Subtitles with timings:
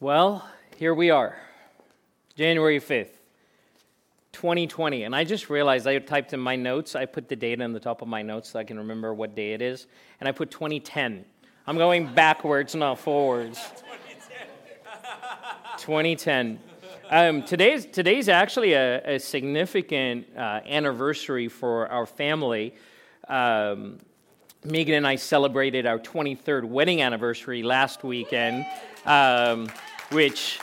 [0.00, 1.36] Well, here we are,
[2.36, 3.08] January 5th,
[4.30, 5.02] 2020.
[5.02, 7.80] And I just realized I typed in my notes, I put the date on the
[7.80, 9.88] top of my notes so I can remember what day it is,
[10.20, 11.24] and I put 2010.
[11.66, 13.58] I'm going backwards, not forwards.
[15.78, 16.60] 2010.
[17.10, 22.76] Um, today's, today's actually a, a significant uh, anniversary for our family.
[23.26, 23.98] Um,
[24.64, 28.66] Megan and I celebrated our 23rd wedding anniversary last weekend,
[29.08, 29.68] um,
[30.10, 30.60] which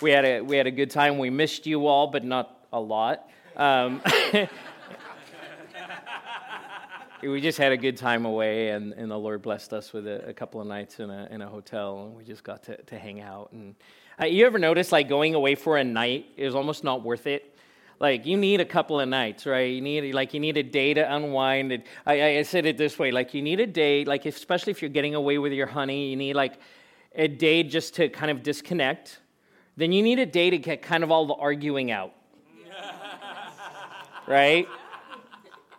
[0.00, 1.18] we had, a, we had a good time.
[1.18, 3.28] We missed you all, but not a lot.
[3.54, 4.02] Um,
[7.22, 10.30] we just had a good time away, and, and the Lord blessed us with a,
[10.30, 12.98] a couple of nights in a, in a hotel, and we just got to, to
[12.98, 13.52] hang out.
[13.52, 13.74] And
[14.20, 17.50] uh, you ever notice, like, going away for a night is almost not worth it?
[18.00, 20.92] like you need a couple of nights right you need like you need a day
[20.92, 24.72] to unwind I, I said it this way like you need a day like especially
[24.72, 26.58] if you're getting away with your honey you need like
[27.14, 29.20] a day just to kind of disconnect
[29.76, 32.12] then you need a day to get kind of all the arguing out.
[34.28, 34.68] Right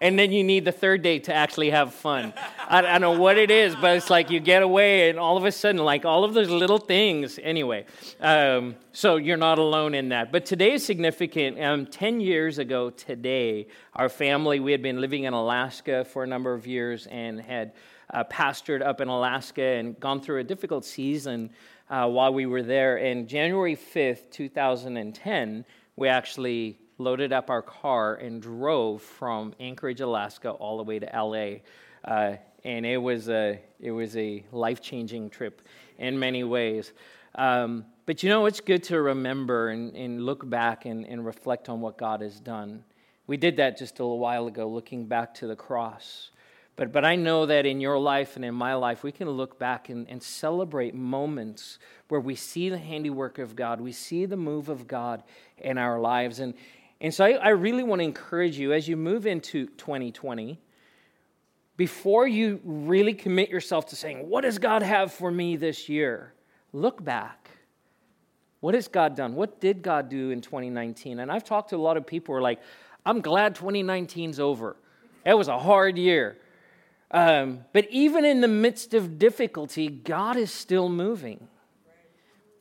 [0.04, 2.34] and then you need the third date to actually have fun.
[2.68, 5.38] I, I, don't know what it is, but it's like you get away, and all
[5.38, 7.40] of a sudden, like all of those little things.
[7.42, 7.86] Anyway,
[8.20, 10.30] um, so you're not alone in that.
[10.30, 11.58] But today is significant.
[11.58, 16.28] Um, Ten years ago today, our family we had been living in Alaska for a
[16.28, 17.72] number of years and had
[18.14, 21.50] uh, pastored up in Alaska and gone through a difficult season
[21.90, 22.98] uh, while we were there.
[22.98, 25.64] And January 5th, 2010,
[25.96, 31.06] we actually loaded up our car and drove from Anchorage, Alaska, all the way to
[31.14, 31.60] LA.
[32.04, 35.62] Uh, and it was a, it was a life changing trip
[35.98, 36.94] in many ways.
[37.36, 41.70] Um, but you know, it's good to remember and, and look back and, and reflect
[41.70, 42.84] on what God has done.
[43.28, 46.30] We did that just a little while ago, looking back to the cross.
[46.76, 49.60] But, but I know that in your life and in my life, we can look
[49.60, 54.38] back and, and celebrate moments where we see the handiwork of God, we see the
[54.38, 55.24] move of God
[55.58, 56.40] in our lives.
[56.40, 56.54] And,
[57.04, 60.58] and so I, I really want to encourage you as you move into 2020,
[61.76, 66.34] before you really commit yourself to saying, What does God have for me this year?
[66.72, 67.50] Look back.
[68.62, 69.36] What has God done?
[69.36, 71.20] What did God do in 2019?
[71.20, 72.62] And I've talked to a lot of people who are like,
[73.06, 74.78] I'm glad 2019's over.
[75.26, 76.38] It was a hard year.
[77.12, 81.50] Um, but even in the midst of difficulty, God is still moving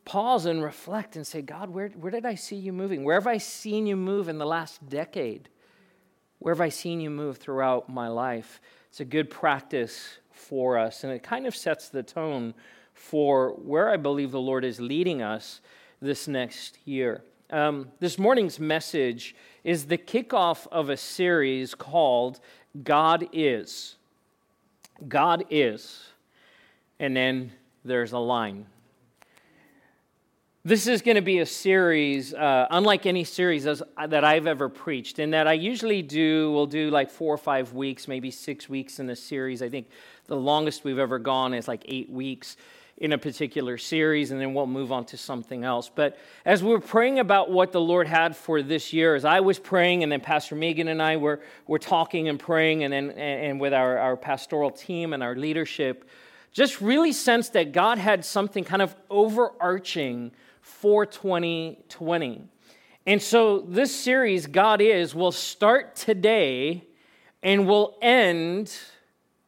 [0.05, 3.05] pause and reflect and say, God, where, where did I see you moving?
[3.05, 5.49] Where have I seen you move in the last decade?
[6.39, 8.61] Where have I seen you move throughout my life?
[8.89, 12.55] It's a good practice for us, and it kind of sets the tone
[12.95, 15.61] for where I believe the Lord is leading us
[16.01, 17.23] this next year.
[17.51, 22.41] Um, this morning's message is the kickoff of a series called
[22.83, 23.97] God Is.
[25.07, 26.05] God Is.
[26.99, 27.53] And then
[27.85, 28.67] there's a line
[30.65, 35.19] this is going to be a series, uh, unlike any series that I've ever preached,
[35.19, 39.01] in that I usually do, we'll do like four or five weeks, maybe six weeks
[39.01, 39.61] in a series.
[39.61, 39.89] I think
[40.27, 42.57] the longest we've ever gone is like eight weeks
[42.99, 45.91] in a particular series, and then we'll move on to something else.
[45.93, 49.41] But as we were praying about what the Lord had for this year, as I
[49.41, 53.11] was praying, and then Pastor Megan and I were, were talking and praying, and then
[53.11, 56.09] and with our, our pastoral team and our leadership,
[56.53, 60.31] just really sensed that God had something kind of overarching
[60.63, 62.45] for 2020.
[63.05, 66.85] And so this series, God Is, will start today
[67.43, 68.75] and will end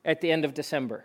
[0.05, 1.05] at the end of December.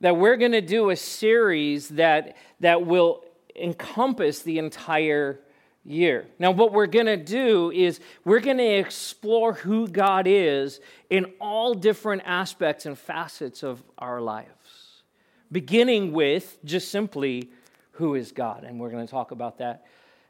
[0.00, 3.24] That we're going to do a series that, that will
[3.54, 5.38] encompass the entire
[5.84, 6.26] year.
[6.38, 11.26] Now, what we're going to do is we're going to explore who God is in
[11.40, 15.02] all different aspects and facets of our lives,
[15.50, 17.50] beginning with just simply
[17.92, 18.64] who is God.
[18.64, 19.86] And we're going to talk about that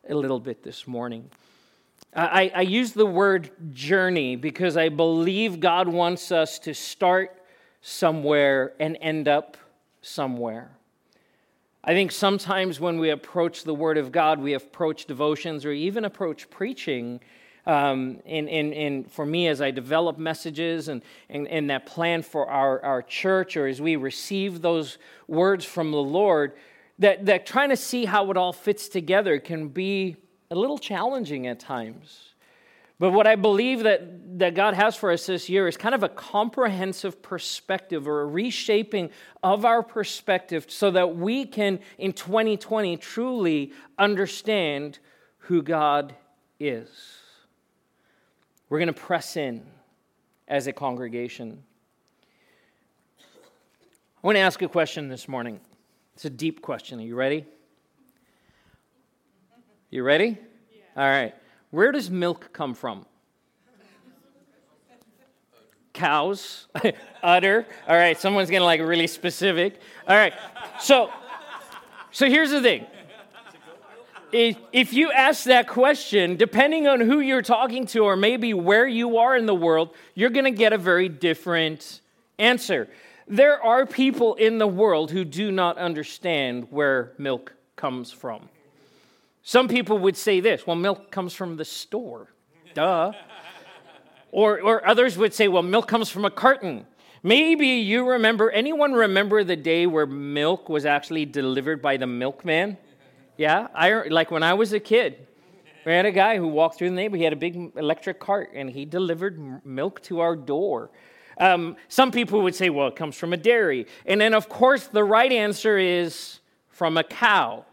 [0.09, 1.31] a little bit this morning.
[2.15, 7.43] I, I use the word journey because I believe God wants us to start
[7.81, 9.57] somewhere and end up
[10.03, 10.73] somewhere.
[11.85, 16.05] I think sometimes when we approach the Word of God, we approach devotions or even
[16.05, 17.21] approach preaching.
[17.67, 22.23] Um, and, and, and for me, as I develop messages and, and, and that plan
[22.23, 26.53] for our, our church, or as we receive those words from the Lord,
[26.99, 30.17] that, that trying to see how it all fits together can be
[30.51, 32.33] a little challenging at times.
[32.99, 36.05] But what I believe that, that God has for us this year is kind of
[36.05, 39.11] a comprehensive perspective or a reshaping
[39.43, 45.01] of our perspective so that we can, in 2020, truly understand
[45.39, 46.15] who God
[46.61, 46.89] is.
[48.69, 49.67] We're going to press in
[50.47, 51.65] as a congregation.
[53.19, 55.59] I want to ask a question this morning.
[56.23, 57.01] It's a deep question.
[57.01, 57.45] Are you ready?
[59.91, 60.39] You ready?
[60.73, 61.03] Yeah.
[61.03, 61.35] All right.
[61.73, 63.07] Where does milk come from?
[65.93, 66.69] Cows,
[67.25, 67.67] udder.
[67.89, 69.81] All right, someone's getting like really specific.
[70.07, 70.33] All right,
[70.79, 71.11] so,
[72.13, 72.87] so here's the thing.
[74.31, 78.87] If, if you ask that question, depending on who you're talking to or maybe where
[78.87, 82.01] you are in the world, you're going to get a very different
[82.39, 82.89] answer.
[83.33, 88.51] There are people in the world who do not understand where milk comes from.
[89.43, 92.29] Some people would say this well, milk comes from the store.
[92.75, 93.13] Duh.
[94.33, 96.87] Or, or others would say, well, milk comes from a carton.
[97.23, 102.77] Maybe you remember, anyone remember the day where milk was actually delivered by the milkman?
[103.39, 105.27] Yeah, I, like when I was a kid,
[105.87, 107.21] we had a guy who walked through the neighborhood.
[107.21, 110.91] He had a big electric cart and he delivered milk to our door.
[111.39, 113.87] Um, some people would say, well, it comes from a dairy.
[114.07, 117.65] And then, of course, the right answer is from a cow.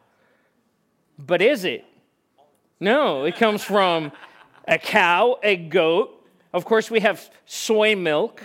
[1.17, 1.85] But is it?
[2.79, 4.11] No, it comes from
[4.67, 6.15] a cow, a goat.
[6.53, 8.41] Of course, we have soy milk,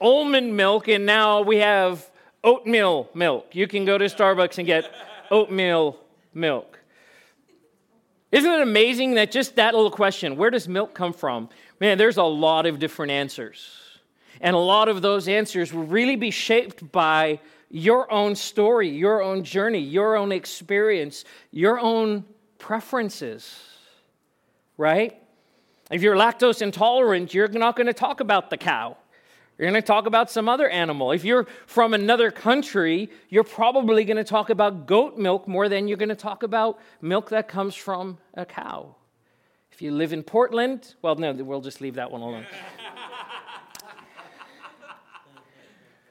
[0.00, 2.08] almond milk, and now we have
[2.44, 3.54] oatmeal milk.
[3.54, 4.92] You can go to Starbucks and get
[5.30, 5.98] oatmeal
[6.34, 6.78] milk.
[8.30, 11.48] Isn't it amazing that just that little question, where does milk come from?
[11.80, 13.78] Man, there's a lot of different answers.
[14.40, 17.40] And a lot of those answers will really be shaped by
[17.70, 22.24] your own story, your own journey, your own experience, your own
[22.58, 23.60] preferences,
[24.76, 25.20] right?
[25.90, 28.96] If you're lactose intolerant, you're not going to talk about the cow.
[29.58, 31.10] You're going to talk about some other animal.
[31.10, 35.88] If you're from another country, you're probably going to talk about goat milk more than
[35.88, 38.94] you're going to talk about milk that comes from a cow.
[39.78, 42.44] If you live in Portland, well, no, we'll just leave that one alone.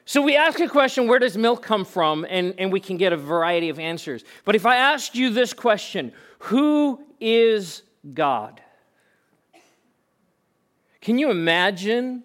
[0.06, 2.24] So we ask a question, where does milk come from?
[2.30, 4.24] And, and we can get a variety of answers.
[4.46, 7.82] But if I asked you this question, who is
[8.14, 8.62] God?
[11.02, 12.24] Can you imagine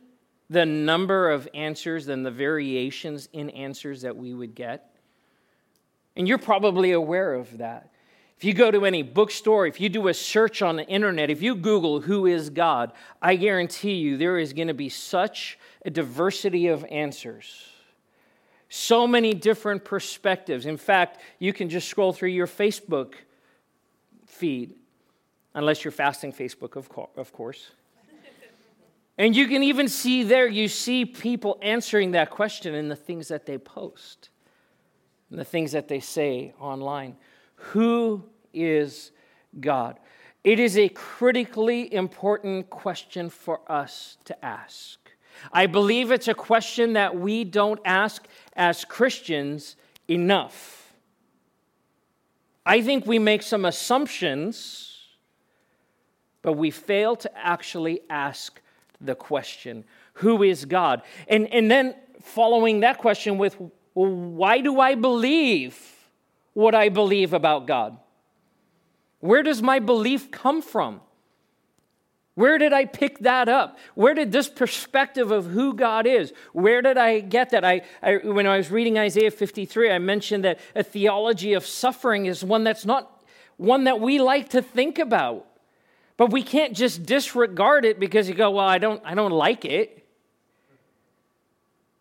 [0.49, 4.95] the number of answers and the variations in answers that we would get?
[6.15, 7.92] And you're probably aware of that.
[8.43, 11.41] If you go to any bookstore, if you do a search on the internet, if
[11.41, 12.91] you Google who is God,
[13.21, 17.69] I guarantee you there is going to be such a diversity of answers.
[18.67, 20.65] So many different perspectives.
[20.65, 23.13] In fact, you can just scroll through your Facebook
[24.25, 24.75] feed,
[25.53, 27.71] unless you're fasting Facebook, of course.
[29.17, 33.29] And you can even see there, you see people answering that question in the things
[33.29, 34.31] that they post,
[35.29, 37.15] and the things that they say online.
[37.55, 39.11] Who is
[39.59, 39.99] God?
[40.43, 44.99] It is a critically important question for us to ask.
[45.51, 49.75] I believe it's a question that we don't ask as Christians
[50.07, 50.93] enough.
[52.65, 54.99] I think we make some assumptions,
[56.41, 58.61] but we fail to actually ask
[59.01, 59.83] the question
[60.15, 61.01] Who is God?
[61.27, 63.59] And, and then following that question with,
[63.95, 65.77] well, why do I believe
[66.53, 67.97] what I believe about God?
[69.23, 70.99] Where does my belief come from?
[72.35, 73.79] Where did I pick that up?
[73.95, 77.63] Where did this perspective of who God is, where did I get that?
[77.63, 82.25] I, I, when I was reading Isaiah 53, I mentioned that a theology of suffering
[82.25, 83.23] is one that's not
[83.55, 85.47] one that we like to think about.
[86.17, 89.63] But we can't just disregard it because you go, well, I don't, I don't like
[89.63, 90.05] it.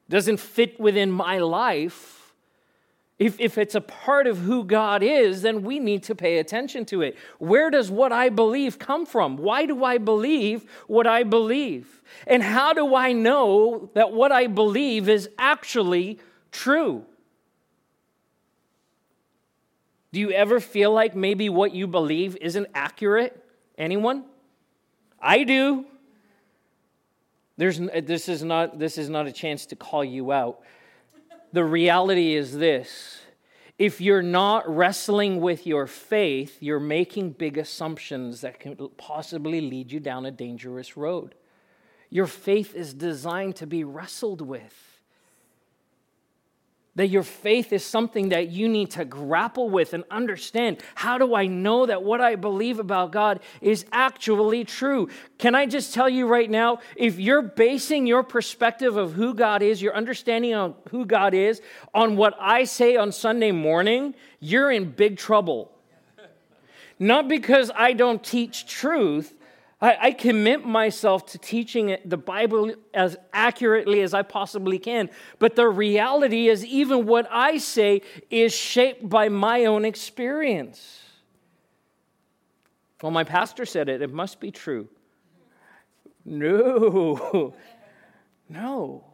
[0.09, 2.22] Doesn't fit within my life.
[3.23, 6.85] If, if it's a part of who God is, then we need to pay attention
[6.87, 7.17] to it.
[7.39, 9.37] Where does what I believe come from?
[9.37, 12.03] Why do I believe what I believe?
[12.27, 16.19] And how do I know that what I believe is actually
[16.51, 17.05] true?
[20.11, 23.41] Do you ever feel like maybe what you believe isn't accurate?
[23.79, 24.25] Anyone?
[25.21, 25.87] I do.
[27.57, 30.63] There's, this, is not, this is not a chance to call you out
[31.53, 33.21] the reality is this
[33.79, 39.91] if you're not wrestling with your faith, you're making big assumptions that can possibly lead
[39.91, 41.35] you down a dangerous road.
[42.11, 44.92] Your faith is designed to be wrestled with.
[46.97, 50.83] That your faith is something that you need to grapple with and understand.
[50.95, 55.09] How do I know that what I believe about God is actually true?
[55.39, 59.63] Can I just tell you right now if you're basing your perspective of who God
[59.63, 61.63] is, your understanding of who God is,
[61.95, 65.73] on what I say on Sunday morning, you're in big trouble.
[66.99, 69.35] Not because I don't teach truth,
[69.83, 75.11] I, I commit myself to teaching the Bible as accurately as I possibly can.
[75.41, 81.01] But the reality is, even what I say is shaped by my own experience.
[83.03, 84.89] Well, my pastor said it, it must be true.
[86.25, 87.53] No,
[88.49, 89.05] no.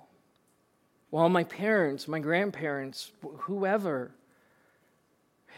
[1.10, 4.10] Well, my parents, my grandparents, whoever.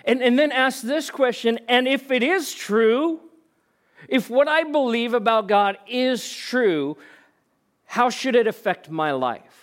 [0.04, 3.20] And, and then ask this question and if it is true,
[4.08, 6.96] if what I believe about God is true,
[7.86, 9.60] how should it affect my life?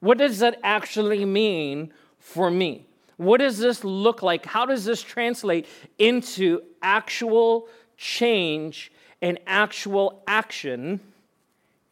[0.00, 2.86] What does that actually mean for me?
[3.16, 4.44] What does this look like?
[4.44, 5.66] How does this translate
[5.98, 11.00] into actual change and actual action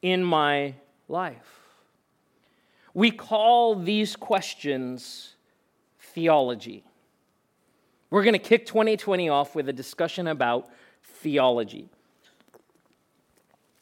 [0.03, 0.75] in my
[1.09, 1.61] life?
[2.93, 5.35] We call these questions
[5.99, 6.85] theology.
[8.11, 10.69] We're going to kick 2020 off with a discussion about
[11.05, 11.89] theology.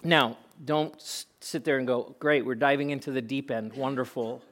[0.03, 0.95] Now, don't
[1.41, 3.75] sit there and go, great, we're diving into the deep end.
[3.75, 4.43] Wonderful.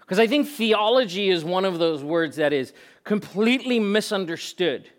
[0.00, 2.72] Because I think theology is one of those words that is
[3.04, 4.90] completely misunderstood.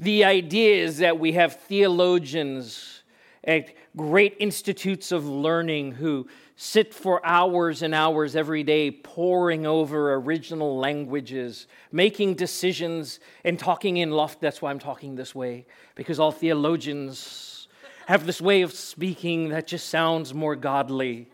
[0.00, 3.02] The idea is that we have theologians
[3.44, 10.14] at great institutes of learning who sit for hours and hours every day poring over
[10.14, 14.40] original languages, making decisions and talking in loft.
[14.40, 17.66] That's why I'm talking this way, because all theologians
[18.06, 21.28] have this way of speaking that just sounds more godly.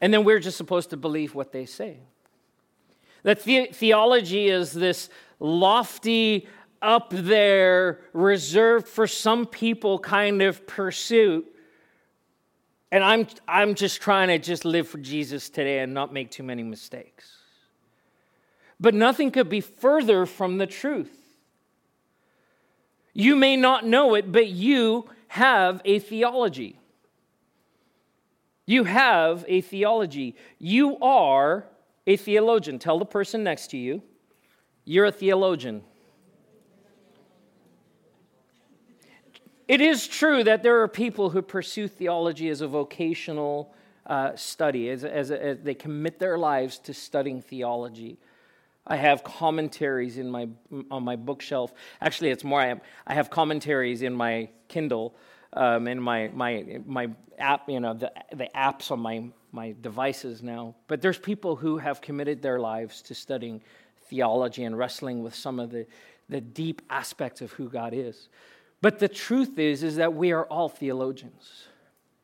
[0.00, 1.98] And then we're just supposed to believe what they say.
[3.22, 6.48] That the- theology is this lofty,
[6.82, 11.51] up there, reserved for some people kind of pursuit
[12.92, 16.42] and I'm, I'm just trying to just live for Jesus today and not make too
[16.42, 17.38] many mistakes.
[18.78, 21.18] But nothing could be further from the truth.
[23.14, 26.78] You may not know it, but you have a theology.
[28.66, 30.36] You have a theology.
[30.58, 31.64] You are
[32.06, 32.78] a theologian.
[32.78, 34.02] Tell the person next to you,
[34.84, 35.82] you're a theologian.
[39.68, 43.72] It is true that there are people who pursue theology as a vocational
[44.06, 48.18] uh, study, as, as, as, they commit their lives to studying theology.
[48.86, 50.48] I have commentaries in my,
[50.90, 51.72] on my bookshelf.
[52.00, 55.14] Actually, it's more, I have, I have commentaries in my Kindle
[55.52, 60.42] um, and my, my, my app, you know, the, the apps on my, my devices
[60.42, 60.74] now.
[60.88, 63.62] But there's people who have committed their lives to studying
[64.08, 65.86] theology and wrestling with some of the,
[66.28, 68.28] the deep aspects of who God is.
[68.82, 71.68] But the truth is, is that we are all theologians.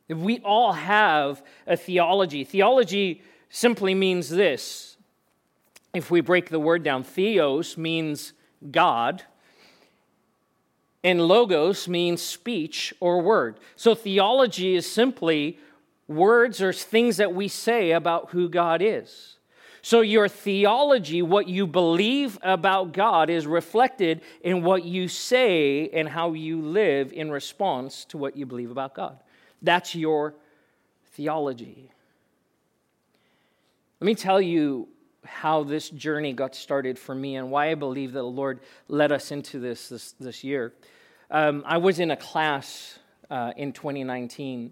[0.08, 2.44] We all have a theology.
[2.44, 4.96] Theology simply means this.
[5.94, 8.32] If we break the word down, theos means
[8.70, 9.22] God,
[11.04, 13.60] and logos means speech or word.
[13.76, 15.58] So theology is simply
[16.08, 19.37] words or things that we say about who God is.
[19.88, 26.06] So, your theology, what you believe about God, is reflected in what you say and
[26.06, 29.18] how you live in response to what you believe about God.
[29.62, 30.34] That's your
[31.12, 31.90] theology.
[33.98, 34.88] Let me tell you
[35.24, 39.10] how this journey got started for me and why I believe that the Lord led
[39.10, 40.74] us into this this, this year.
[41.30, 42.98] Um, I was in a class
[43.30, 44.70] uh, in 2019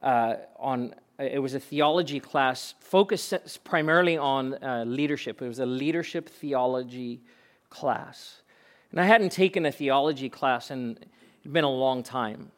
[0.00, 5.40] uh, on it was a theology class focused primarily on uh, leadership.
[5.40, 7.22] It was a leadership theology
[7.70, 8.42] class.
[8.90, 10.98] And I hadn't taken a theology class in
[11.40, 12.50] it'd been a long time.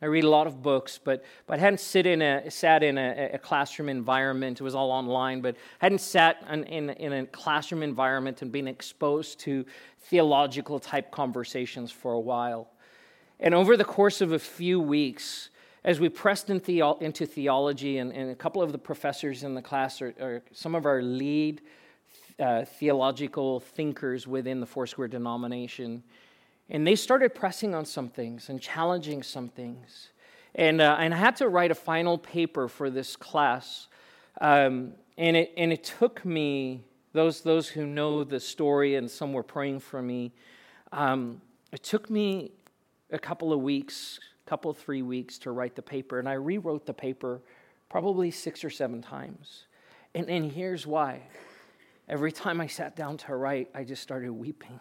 [0.00, 2.98] I read a lot of books, but, but I hadn't sit in a, sat in
[2.98, 4.60] a, a classroom environment.
[4.60, 8.52] It was all online, but I hadn't sat in, in, in a classroom environment and
[8.52, 9.64] been exposed to
[10.02, 12.68] theological type conversations for a while.
[13.40, 15.48] And over the course of a few weeks,
[15.84, 19.54] as we pressed in theo- into theology, and, and, a couple of the professors in
[19.54, 21.60] the class are, are some of our lead
[22.38, 26.02] uh, theological thinkers within the Foursquare denomination.
[26.70, 30.10] And they started pressing on some things and challenging some things.
[30.54, 33.88] And, uh, and I had to write a final paper for this class.
[34.40, 39.32] Um, and, it, and it took me, those, those who know the story, and some
[39.32, 40.32] were praying for me,
[40.92, 42.52] um, it took me
[43.10, 46.18] a couple of weeks couple, three weeks to write the paper.
[46.18, 47.40] And I rewrote the paper
[47.88, 49.66] probably six or seven times.
[50.14, 51.22] And, and here's why.
[52.08, 54.78] Every time I sat down to write, I just started weeping.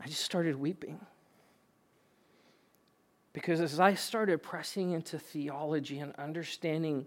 [0.00, 0.98] I just started weeping.
[3.32, 7.06] Because as I started pressing into theology and understanding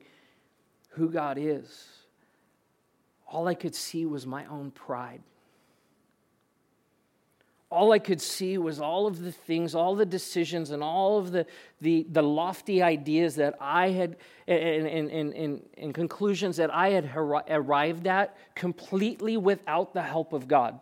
[0.89, 1.87] who God is,
[3.27, 5.21] all I could see was my own pride
[7.71, 11.31] all I could see was all of the things, all the decisions, and all of
[11.31, 11.45] the,
[11.81, 14.17] the, the lofty ideas that I had,
[14.47, 20.47] and, and, and, and, conclusions that I had arrived at completely without the help of
[20.47, 20.79] God.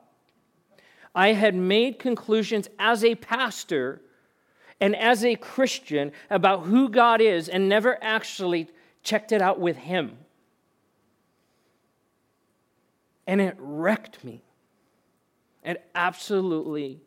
[1.16, 4.02] I had made conclusions as a pastor
[4.82, 8.70] and as a Christian about who God is and never actually
[9.04, 10.18] checked it out with Him.
[13.26, 14.44] And it wrecked me.
[15.64, 17.02] It absolutely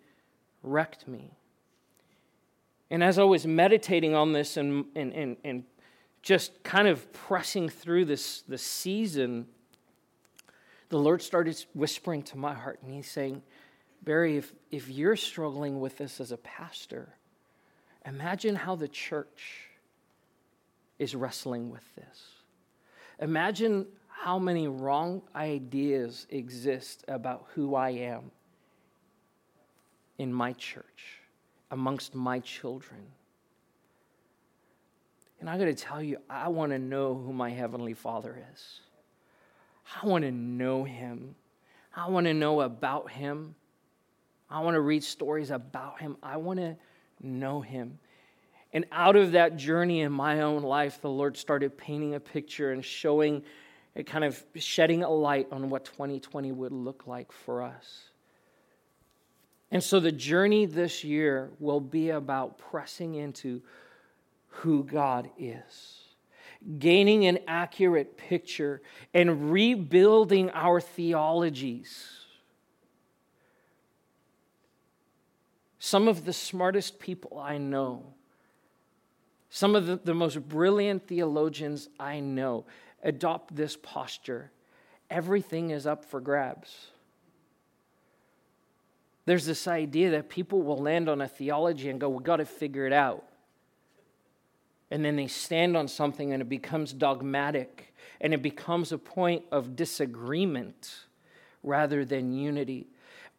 [0.62, 1.30] wrecked me.
[2.90, 5.64] And as I was meditating on this and, and, and, and
[6.22, 9.46] just kind of pressing through this, this season,
[10.88, 13.42] the Lord started whispering to my heart, and He's saying,
[14.02, 17.14] Barry, if, if you're struggling with this as a pastor,
[18.04, 19.68] imagine how the church
[20.98, 22.22] is wrestling with this.
[23.20, 28.30] Imagine how many wrong ideas exist about who I am
[30.18, 31.20] in my church,
[31.70, 33.00] amongst my children.
[35.40, 38.80] And I got to tell you, I want to know who my Heavenly Father is.
[40.02, 41.34] I want to know Him.
[41.94, 43.54] I want to know about Him.
[44.48, 46.16] I want to read stories about Him.
[46.22, 46.76] I want to
[47.20, 47.98] know Him.
[48.72, 52.72] And out of that journey in my own life, the Lord started painting a picture
[52.72, 53.42] and showing,
[54.06, 58.04] kind of shedding a light on what 2020 would look like for us.
[59.70, 63.62] And so the journey this year will be about pressing into
[64.48, 66.00] who God is,
[66.78, 68.80] gaining an accurate picture,
[69.12, 72.10] and rebuilding our theologies.
[75.78, 78.14] Some of the smartest people I know,
[79.50, 82.66] some of the, the most brilliant theologians I know,
[83.02, 84.50] adopt this posture.
[85.10, 86.88] Everything is up for grabs.
[89.26, 92.46] There's this idea that people will land on a theology and go, We've got to
[92.46, 93.24] figure it out.
[94.90, 99.42] And then they stand on something and it becomes dogmatic and it becomes a point
[99.50, 100.94] of disagreement
[101.64, 102.86] rather than unity.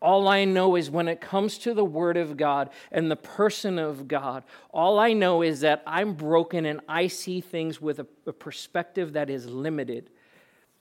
[0.02, 3.80] All I know is when it comes to the Word of God and the person
[3.80, 8.08] of God, all I know is that I'm broken and I see things with a,
[8.28, 10.10] a perspective that is limited.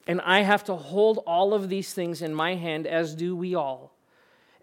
[0.08, 3.54] And I have to hold all of these things in my hand, as do we
[3.54, 3.95] all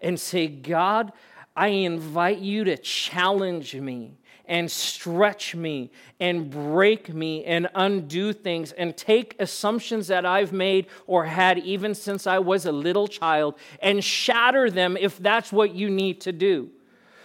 [0.04, 1.12] and say, God,
[1.56, 5.90] I invite you to challenge me and stretch me
[6.20, 11.94] and break me and undo things and take assumptions that I've made or had even
[11.94, 16.32] since I was a little child and shatter them if that's what you need to
[16.32, 16.70] do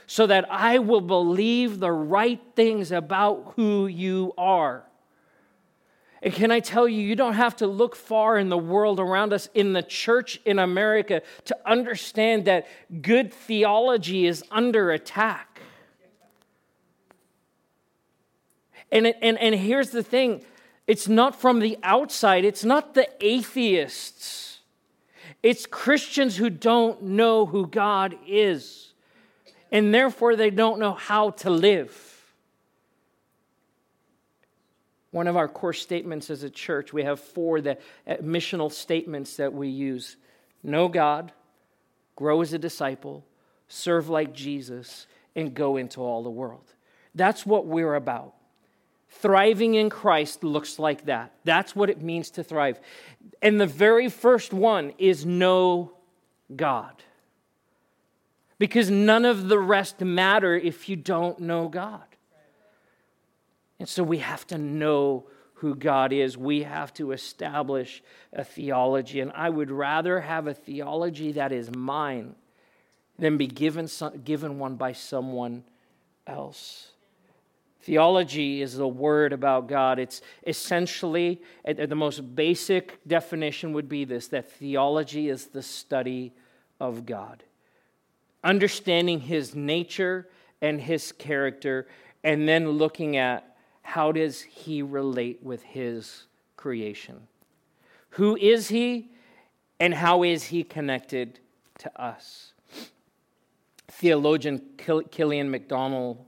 [0.07, 4.88] so that I will believe the right things about who you are.
[6.21, 9.31] And can I tell you, you don't have to look far in the world around
[9.31, 12.67] us, in the church in America, to understand that
[13.01, 15.61] good theology is under attack.
[18.91, 20.43] And, and, and here's the thing
[20.87, 24.59] it's not from the outside, it's not the atheists,
[25.43, 28.91] it's Christians who don't know who God is,
[29.71, 32.08] and therefore they don't know how to live.
[35.11, 39.37] One of our core statements as a church, we have four the uh, missional statements
[39.37, 40.17] that we use
[40.61, 41.31] know God,
[42.15, 43.25] grow as a disciple,
[43.67, 46.73] serve like Jesus, and go into all the world.
[47.15, 48.33] That's what we're about.
[49.09, 51.33] Thriving in Christ looks like that.
[51.43, 52.79] That's what it means to thrive.
[53.41, 55.93] And the very first one is know
[56.55, 57.03] God.
[58.59, 62.03] Because none of the rest matter if you don't know God.
[63.79, 66.37] And so we have to know who God is.
[66.37, 69.19] We have to establish a theology.
[69.19, 72.35] And I would rather have a theology that is mine
[73.17, 73.89] than be given,
[74.23, 75.63] given one by someone
[76.27, 76.91] else.
[77.81, 79.99] Theology is the word about God.
[79.99, 86.33] It's essentially, the most basic definition would be this that theology is the study
[86.79, 87.43] of God,
[88.43, 90.27] understanding his nature
[90.61, 91.87] and his character,
[92.23, 93.48] and then looking at
[93.89, 96.25] how does he relate with his
[96.55, 97.27] creation?
[98.11, 99.09] Who is he,
[99.79, 101.39] and how is he connected
[101.79, 102.53] to us?
[103.87, 106.19] Theologian Kilian McDonnell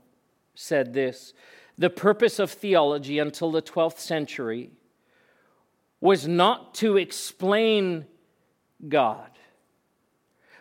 [0.56, 1.34] said this
[1.78, 4.72] The purpose of theology until the 12th century
[6.00, 8.06] was not to explain
[8.88, 9.30] God,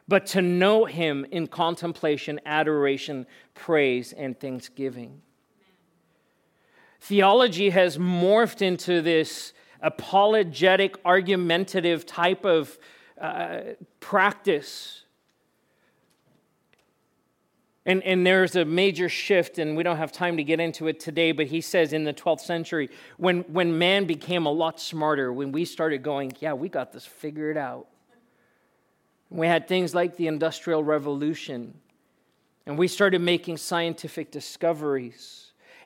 [0.07, 5.23] but to know him in contemplation, adoration, praise, and thanksgiving.
[7.01, 12.77] Theology has morphed into this apologetic, argumentative type of
[13.19, 13.61] uh,
[13.99, 15.03] practice.
[17.87, 20.99] And, and there's a major shift, and we don't have time to get into it
[20.99, 25.33] today, but he says in the 12th century, when, when man became a lot smarter,
[25.33, 27.87] when we started going, yeah, we got this figured out.
[29.31, 31.73] We had things like the Industrial Revolution,
[32.67, 35.40] and we started making scientific discoveries.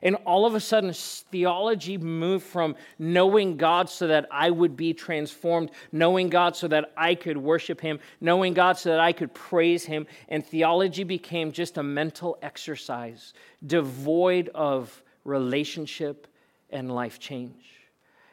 [0.06, 4.94] And all of a sudden, theology moved from knowing God so that I would be
[4.94, 9.34] transformed, knowing God so that I could worship Him, knowing God so that I could
[9.34, 10.06] praise Him.
[10.28, 13.34] And theology became just a mental exercise
[13.66, 16.28] devoid of relationship
[16.70, 17.64] and life change.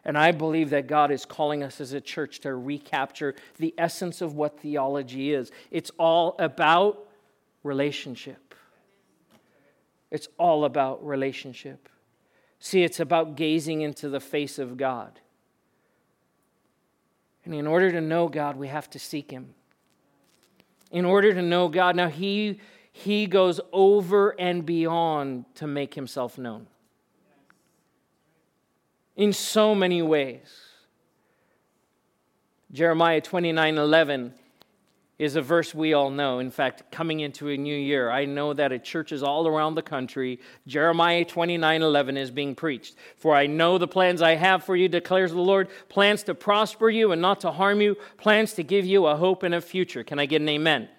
[0.05, 4.21] And I believe that God is calling us as a church to recapture the essence
[4.21, 5.49] of what theology is.
[5.71, 7.07] It's all about
[7.63, 8.42] relationship.
[10.13, 11.89] It's all about relationship.
[12.59, 15.19] See, it's about gazing into the face of God.
[17.43, 19.55] And in order to know God, we have to seek Him.
[20.91, 22.59] In order to know God, now He,
[22.91, 26.67] he goes over and beyond to make Himself known
[29.15, 30.69] in so many ways.
[32.71, 34.33] Jeremiah 29 11
[35.23, 36.39] is a verse we all know.
[36.39, 39.81] In fact, coming into a new year, I know that at churches all around the
[39.81, 42.95] country, Jeremiah 29 11 is being preached.
[43.15, 46.89] For I know the plans I have for you, declares the Lord plans to prosper
[46.89, 50.03] you and not to harm you, plans to give you a hope and a future.
[50.03, 50.81] Can I get an amen?
[50.81, 50.89] amen.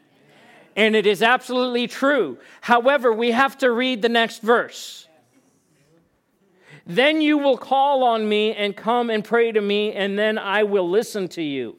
[0.74, 2.38] And it is absolutely true.
[2.62, 5.06] However, we have to read the next verse.
[6.86, 10.64] Then you will call on me and come and pray to me, and then I
[10.64, 11.76] will listen to you.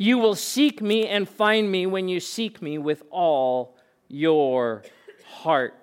[0.00, 4.84] You will seek me and find me when you seek me with all your
[5.26, 5.74] heart.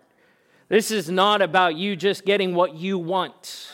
[0.69, 3.69] This is not about you just getting what you want.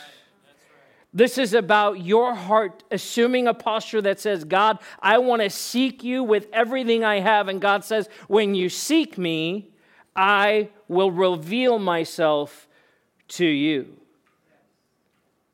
[1.13, 6.03] This is about your heart assuming a posture that says, God, I want to seek
[6.03, 7.47] you with everything I have.
[7.47, 9.69] And God says, when you seek me,
[10.15, 12.67] I will reveal myself
[13.27, 14.00] to you.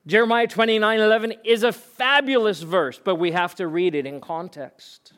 [0.08, 5.12] Jeremiah 29 11 is a fabulous verse, but we have to read it in context.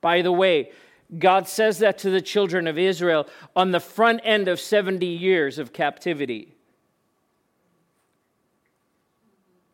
[0.00, 0.70] By the way,
[1.18, 5.58] God says that to the children of Israel on the front end of 70 years
[5.58, 6.54] of captivity.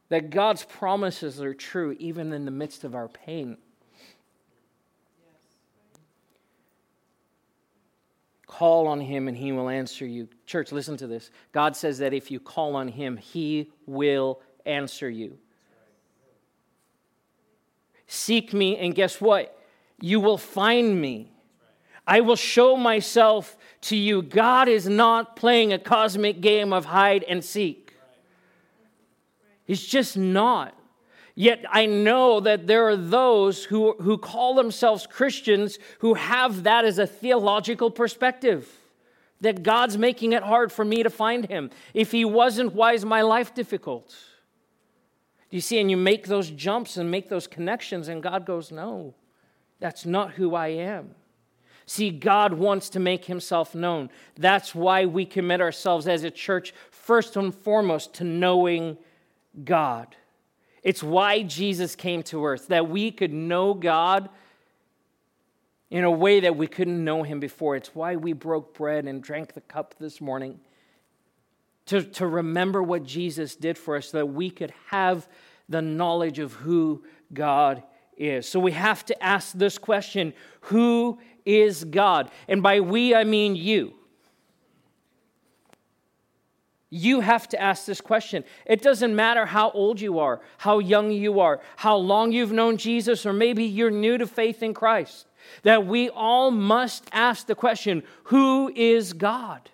[0.09, 3.59] That God's promises are true even in the midst of our pain.
[8.49, 10.27] Call on him and he will answer you.
[10.47, 11.31] Church, listen to this.
[11.53, 15.39] God says that if you call on him, he will answer you.
[18.07, 19.55] Seek me, and guess what?
[20.01, 21.31] You will find me.
[22.07, 24.23] I will show myself to you.
[24.23, 27.95] God is not playing a cosmic game of hide and seek.
[29.67, 30.75] He's just not.
[31.38, 36.85] Yet I know that there are those who, who call themselves Christians who have that
[36.85, 38.68] as a theological perspective.
[39.40, 41.70] That God's making it hard for me to find him.
[41.94, 44.09] If he wasn't, why is my life difficult?
[45.48, 45.79] Do you see?
[45.79, 49.14] And you make those jumps and make those connections, and God goes, No,
[49.79, 51.14] that's not who I am.
[51.87, 54.11] See, God wants to make himself known.
[54.37, 58.98] That's why we commit ourselves as a church, first and foremost, to knowing
[59.62, 60.16] God.
[60.88, 64.31] It's why Jesus came to earth, that we could know God
[65.90, 67.77] in a way that we couldn't know him before.
[67.77, 70.59] It's why we broke bread and drank the cup this morning.
[71.88, 75.29] To, to remember what Jesus did for us so that we could have
[75.68, 77.83] the knowledge of who God
[78.16, 78.48] is.
[78.48, 82.31] So we have to ask this question Who is God?
[82.48, 83.92] And by we, I mean you.
[86.90, 88.44] You have to ask this question.
[88.64, 92.79] It doesn't matter how old you are, how young you are, how long you've known
[92.79, 95.27] Jesus, or maybe you're new to faith in Christ.
[95.62, 99.70] That we all must ask the question who is God?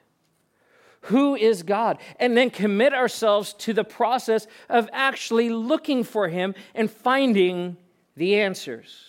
[1.03, 1.99] Who is God?
[2.19, 7.77] And then commit ourselves to the process of actually looking for Him and finding
[8.17, 9.05] the answers.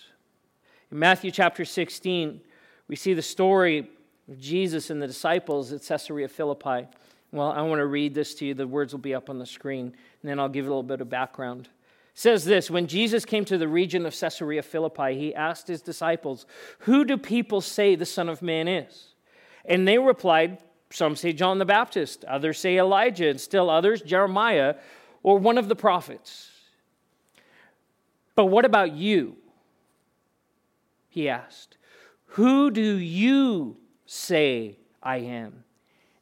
[0.92, 2.42] In Matthew chapter 16,
[2.88, 3.90] we see the story
[4.28, 6.88] of Jesus and the disciples at Caesarea Philippi.
[7.32, 8.54] Well, I want to read this to you.
[8.54, 11.02] The words will be up on the screen, and then I'll give a little bit
[11.02, 11.68] of background.
[11.68, 11.70] It
[12.20, 16.46] says this When Jesus came to the region of Caesarea Philippi, he asked his disciples,
[16.80, 19.16] Who do people say the Son of Man is?
[19.66, 20.60] And they replied,
[20.92, 24.76] Some say John the Baptist, others say Elijah, and still others Jeremiah
[25.24, 26.52] or one of the prophets.
[28.36, 29.38] But what about you?
[31.10, 31.78] He asked,
[32.28, 35.65] Who do you say I am?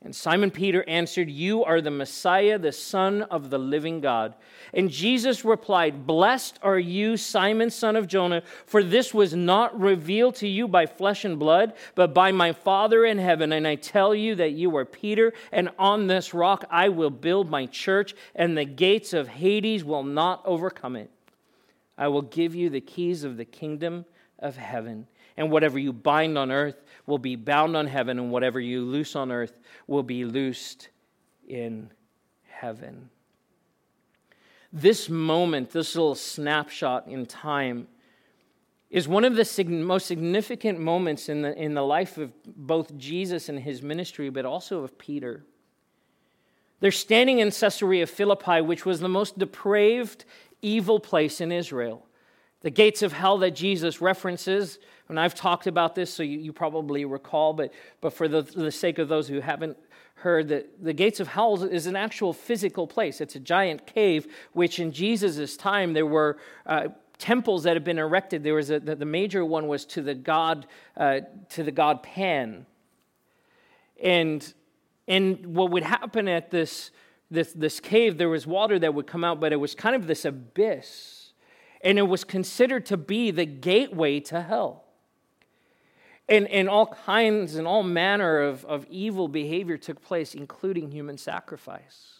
[0.03, 4.35] And Simon Peter answered, You are the Messiah, the Son of the living God.
[4.73, 10.35] And Jesus replied, Blessed are you, Simon, son of Jonah, for this was not revealed
[10.35, 13.53] to you by flesh and blood, but by my Father in heaven.
[13.53, 17.49] And I tell you that you are Peter, and on this rock I will build
[17.49, 21.11] my church, and the gates of Hades will not overcome it.
[21.97, 24.03] I will give you the keys of the kingdom
[24.39, 25.07] of heaven.
[25.37, 29.15] And whatever you bind on earth will be bound on heaven, and whatever you loose
[29.15, 30.89] on earth will be loosed
[31.47, 31.91] in
[32.47, 33.09] heaven.
[34.71, 37.87] This moment, this little snapshot in time,
[38.89, 43.49] is one of the most significant moments in the, in the life of both Jesus
[43.49, 45.43] and his ministry, but also of Peter.
[46.79, 50.25] They're standing in Caesarea Philippi, which was the most depraved,
[50.61, 52.05] evil place in Israel.
[52.63, 56.53] The gates of hell that Jesus references, and I've talked about this, so you, you
[56.53, 57.71] probably recall, but,
[58.01, 59.77] but for the, the sake of those who haven't
[60.15, 63.19] heard, that the gates of hell is an actual physical place.
[63.19, 67.99] It's a giant cave, which in Jesus' time there were uh, temples that had been
[67.99, 68.43] erected.
[68.43, 70.65] There was a, the, the major one was to the god
[70.97, 72.65] uh, to the god Pan,
[74.01, 74.53] and
[75.07, 76.91] and what would happen at this
[77.29, 78.17] this this cave?
[78.17, 81.22] There was water that would come out, but it was kind of this abyss,
[81.83, 84.85] and it was considered to be the gateway to hell.
[86.29, 91.17] And, and all kinds and all manner of, of evil behavior took place, including human
[91.17, 92.13] sacrifice.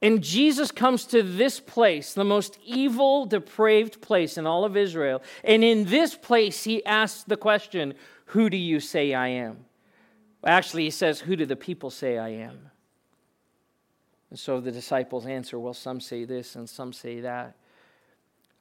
[0.00, 5.22] And Jesus comes to this place, the most evil, depraved place in all of Israel.
[5.42, 7.94] And in this place, he asks the question,
[8.26, 9.64] Who do you say I am?
[10.44, 12.70] Actually, he says, Who do the people say I am?
[14.30, 17.56] And so the disciples answer, Well, some say this and some say that.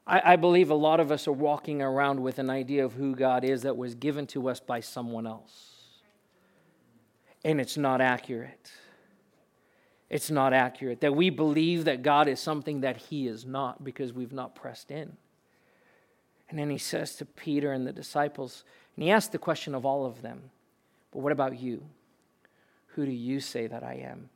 [0.07, 3.15] I, I believe a lot of us are walking around with an idea of who
[3.15, 5.71] God is that was given to us by someone else.
[7.43, 8.71] And it's not accurate
[10.09, 14.13] it's not accurate, that we believe that God is something that He is not because
[14.13, 15.17] we've not pressed in.
[16.49, 18.63] And then He says to Peter and the disciples,
[18.95, 20.51] and He asks the question of all of them,
[21.11, 21.83] but what about you?
[22.89, 24.29] Who do you say that I am?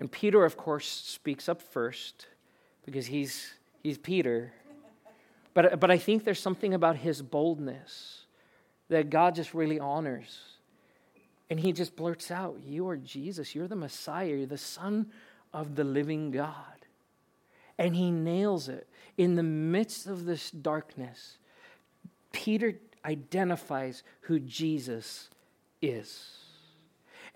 [0.00, 2.26] And Peter, of course, speaks up first
[2.86, 4.50] because he's, he's Peter.
[5.52, 8.24] But, but I think there's something about his boldness
[8.88, 10.40] that God just really honors.
[11.50, 13.54] And he just blurts out, You are Jesus.
[13.54, 14.28] You're the Messiah.
[14.28, 15.10] You're the Son
[15.52, 16.86] of the living God.
[17.76, 18.88] And he nails it.
[19.18, 21.36] In the midst of this darkness,
[22.32, 25.28] Peter identifies who Jesus
[25.82, 26.39] is.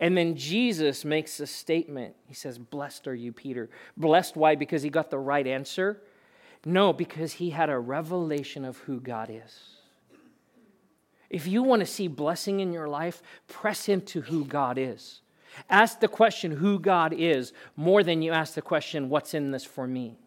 [0.00, 2.14] And then Jesus makes a statement.
[2.26, 3.70] He says, Blessed are you, Peter.
[3.96, 4.54] Blessed, why?
[4.54, 6.02] Because he got the right answer?
[6.64, 9.74] No, because he had a revelation of who God is.
[11.30, 15.20] If you want to see blessing in your life, press into who God is.
[15.70, 19.64] Ask the question who God is more than you ask the question, what's in this
[19.64, 20.18] for me?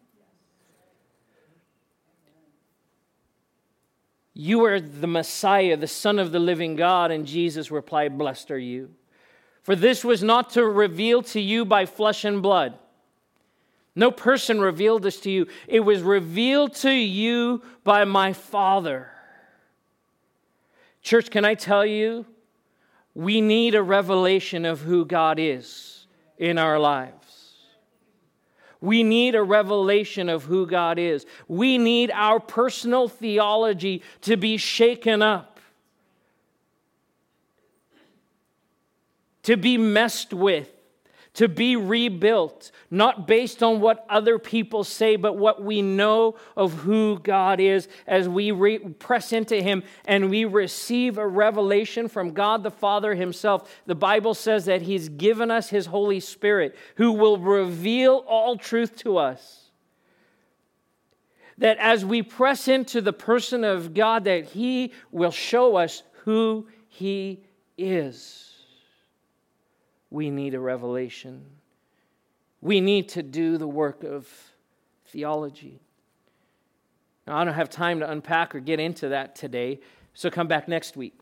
[4.34, 7.10] You are the Messiah, the Son of the living God.
[7.10, 8.90] And Jesus replied, Blessed are you.
[9.62, 12.78] For this was not to reveal to you by flesh and blood.
[13.94, 15.46] No person revealed this to you.
[15.66, 19.10] It was revealed to you by my Father.
[21.02, 22.24] Church, can I tell you,
[23.14, 26.06] we need a revelation of who God is
[26.38, 27.54] in our lives.
[28.80, 31.26] We need a revelation of who God is.
[31.48, 35.57] We need our personal theology to be shaken up,
[39.48, 40.70] to be messed with
[41.32, 46.74] to be rebuilt, not based on what other people say, but what we know of
[46.74, 52.32] who God is as we re- press into Him and we receive a revelation from
[52.32, 53.72] God the Father Himself.
[53.86, 58.96] The Bible says that He's given us His Holy Spirit who will reveal all truth
[58.96, 59.70] to us.
[61.56, 66.66] That as we press into the person of God, that He will show us who
[66.88, 67.44] He
[67.78, 68.47] is
[70.10, 71.44] we need a revelation.
[72.60, 74.28] We need to do the work of
[75.06, 75.80] theology.
[77.26, 79.80] Now, I don't have time to unpack or get into that today,
[80.14, 81.14] so come back next week.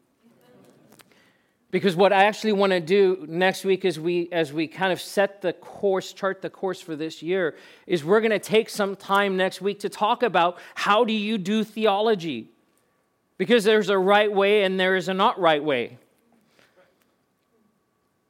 [1.73, 5.01] Because what I actually want to do next week as we as we kind of
[5.01, 8.95] set the course, chart the course for this year, is we're going to take some
[8.95, 12.51] time next week to talk about how do you do theology?
[13.37, 15.99] Because there's a right way and there is a not right way.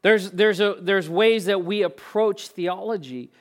[0.06, 3.32] There's, there's, a, there's ways that we approach theology.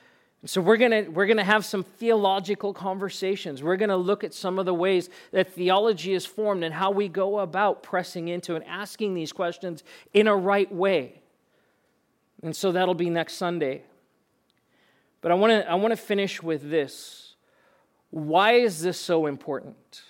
[0.46, 3.62] So we're going we're going to have some theological conversations.
[3.62, 6.90] We're going to look at some of the ways that theology is formed and how
[6.90, 11.20] we go about pressing into and asking these questions in a right way.
[12.42, 13.82] And so that'll be next Sunday.
[15.20, 17.36] But I want to I want to finish with this.
[18.10, 20.02] Why is this so important?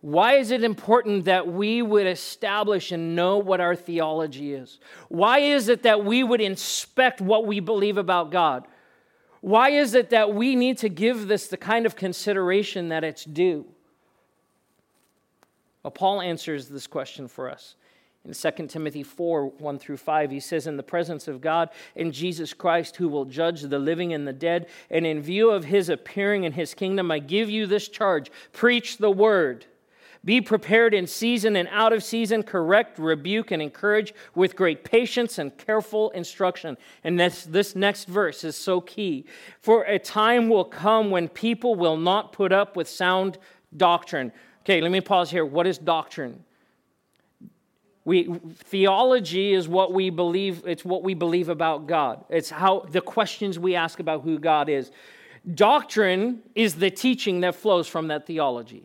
[0.00, 4.78] Why is it important that we would establish and know what our theology is?
[5.08, 8.66] Why is it that we would inspect what we believe about God?
[9.42, 13.24] Why is it that we need to give this the kind of consideration that it's
[13.24, 13.66] due?
[15.82, 17.76] Well, Paul answers this question for us.
[18.24, 22.12] In 2 Timothy 4 1 through 5, he says, In the presence of God and
[22.12, 25.88] Jesus Christ, who will judge the living and the dead, and in view of his
[25.88, 29.66] appearing in his kingdom, I give you this charge preach the word.
[30.22, 35.38] Be prepared in season and out of season, correct, rebuke, and encourage with great patience
[35.38, 36.76] and careful instruction.
[37.04, 39.24] And this, this next verse is so key.
[39.60, 43.38] For a time will come when people will not put up with sound
[43.74, 44.30] doctrine.
[44.62, 45.46] Okay, let me pause here.
[45.46, 46.44] What is doctrine?
[48.04, 48.24] We,
[48.64, 52.24] theology is what we believe, it's what we believe about God.
[52.28, 54.90] It's how the questions we ask about who God is.
[55.54, 58.84] Doctrine is the teaching that flows from that theology.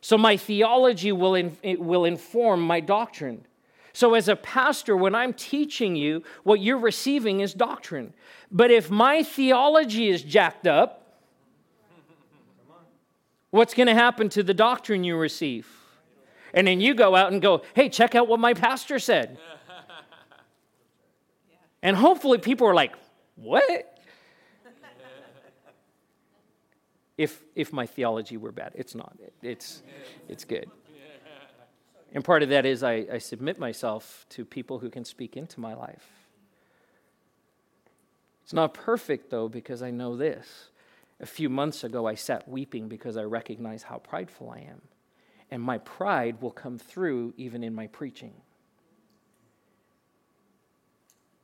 [0.00, 3.44] So my theology will, in, will inform my doctrine.
[3.92, 8.14] So, as a pastor, when I'm teaching you, what you're receiving is doctrine.
[8.50, 11.18] But if my theology is jacked up,
[13.50, 15.68] what's going to happen to the doctrine you receive?
[16.54, 19.38] And then you go out and go, hey, check out what my pastor said.
[21.80, 22.92] And hopefully people are like,
[23.36, 23.97] what?
[27.18, 28.72] If, if my theology were bad.
[28.76, 29.18] It's not.
[29.42, 29.82] It's,
[30.28, 30.70] it's good.
[32.14, 35.60] And part of that is I, I submit myself to people who can speak into
[35.60, 36.08] my life.
[38.44, 40.70] It's not perfect, though, because I know this.
[41.20, 44.80] A few months ago, I sat weeping because I recognize how prideful I am.
[45.50, 48.32] And my pride will come through even in my preaching.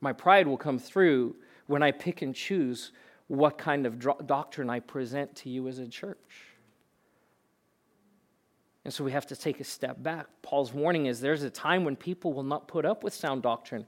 [0.01, 1.35] My pride will come through
[1.67, 2.91] when I pick and choose
[3.27, 6.17] what kind of doctrine I present to you as a church.
[8.83, 10.27] And so we have to take a step back.
[10.43, 13.85] Paul's warning is there's a time when people will not put up with sound doctrine.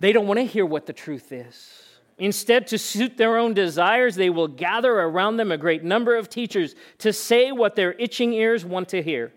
[0.00, 1.82] They don't want to hear what the truth is.
[2.18, 6.28] Instead, to suit their own desires, they will gather around them a great number of
[6.30, 9.32] teachers to say what their itching ears want to hear.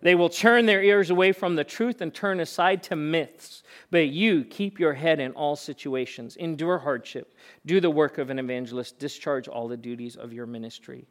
[0.00, 3.62] They will turn their ears away from the truth and turn aside to myths.
[3.90, 7.34] But you keep your head in all situations, endure hardship,
[7.66, 11.06] do the work of an evangelist, discharge all the duties of your ministry.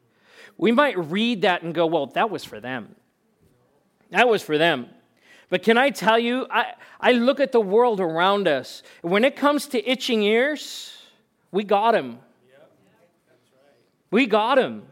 [0.58, 2.96] We might read that and go, well, that was for them.
[4.12, 4.88] That was for them.
[5.50, 8.84] But can I tell you, I, I look at the world around us.
[9.02, 10.98] When it comes to itching ears,
[11.52, 12.20] we got him.
[14.12, 14.84] We got him.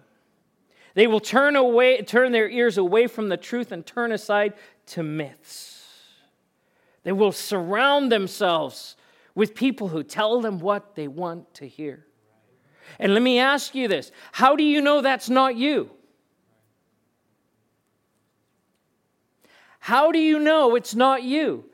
[0.95, 4.53] They will turn away, turn their ears away from the truth and turn aside
[4.87, 5.83] to myths.
[7.03, 8.95] They will surround themselves
[9.35, 12.05] with people who tell them what they want to hear.
[12.97, 15.91] And let me ask you this how do you know that's not you?
[19.79, 21.65] How do you know it's not you?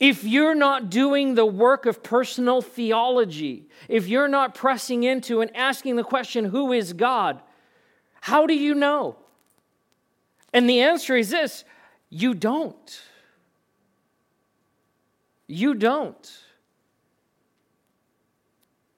[0.00, 5.56] If you're not doing the work of personal theology, if you're not pressing into and
[5.56, 7.40] asking the question, who is God?
[8.20, 9.16] How do you know?
[10.52, 11.64] And the answer is this
[12.10, 13.02] you don't.
[15.46, 16.30] You don't.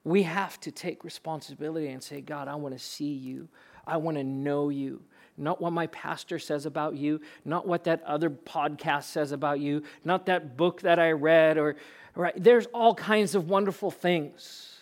[0.03, 3.47] We have to take responsibility and say, God, I want to see you.
[3.85, 5.01] I want to know you.
[5.37, 9.83] Not what my pastor says about you, not what that other podcast says about you,
[10.03, 11.77] not that book that I read, or
[12.15, 12.33] right.
[12.35, 14.77] There's all kinds of wonderful things.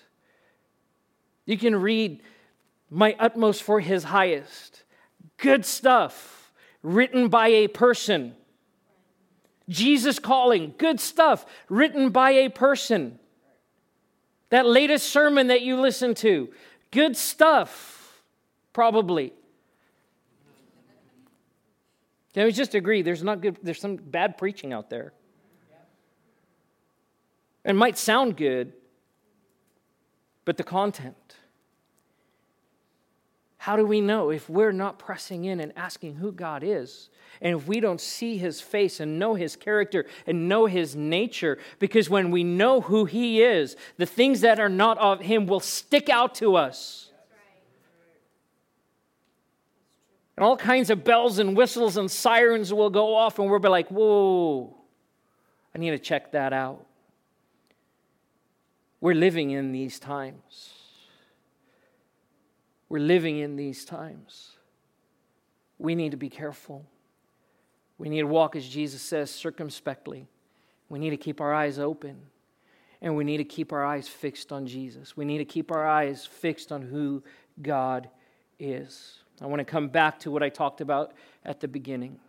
[1.45, 2.21] You can read
[2.89, 4.83] my utmost for his highest.
[5.37, 8.35] Good stuff written by a person.
[9.67, 13.19] Jesus calling, good stuff written by a person.
[14.49, 16.49] That latest sermon that you listen to,
[16.89, 18.23] good stuff,
[18.73, 19.33] probably.
[22.33, 25.13] Can we just agree there's not good, there's some bad preaching out there.
[27.63, 28.73] It might sound good,
[30.45, 31.35] but the content.
[33.59, 37.09] How do we know if we're not pressing in and asking who God is?
[37.41, 41.57] And if we don't see his face and know his character and know his nature,
[41.77, 45.59] because when we know who he is, the things that are not of him will
[45.59, 47.11] stick out to us.
[50.37, 53.67] And all kinds of bells and whistles and sirens will go off, and we'll be
[53.67, 54.73] like, whoa,
[55.75, 56.85] I need to check that out.
[59.01, 60.78] We're living in these times.
[62.89, 64.51] We're living in these times.
[65.77, 66.85] We need to be careful.
[67.97, 70.27] We need to walk, as Jesus says, circumspectly.
[70.89, 72.17] We need to keep our eyes open.
[73.01, 75.15] And we need to keep our eyes fixed on Jesus.
[75.15, 77.23] We need to keep our eyes fixed on who
[77.61, 78.09] God
[78.59, 79.19] is.
[79.41, 81.13] I want to come back to what I talked about
[81.45, 82.19] at the beginning.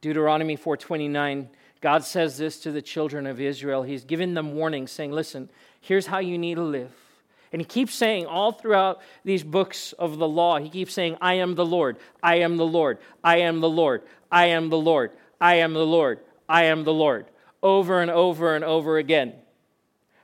[0.00, 1.48] Deuteronomy 4:29
[1.80, 3.82] God says this to the children of Israel.
[3.82, 5.50] He's given them warning saying, "Listen,
[5.80, 7.03] here's how you need to live.
[7.54, 11.34] And he keeps saying all throughout these books of the law, he keeps saying, I
[11.34, 15.12] am the Lord, I am the Lord, I am the Lord, I am the Lord,
[15.40, 17.26] I am the Lord, I am the Lord,
[17.62, 19.34] over and over and over again.